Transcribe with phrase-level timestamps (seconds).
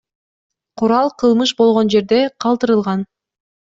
[0.81, 3.09] Курал кылмыш болгон жерде калтырылган.